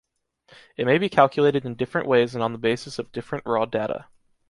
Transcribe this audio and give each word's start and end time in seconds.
It 0.77 0.87
may 0.87 0.97
be 0.97 1.09
calculated 1.09 1.63
in 1.63 1.75
different 1.75 2.07
ways 2.07 2.33
and 2.33 2.43
on 2.43 2.53
the 2.53 2.57
basis 2.57 2.97
of 2.97 3.11
different 3.11 3.45
raw 3.45 3.65
data. 3.65 4.07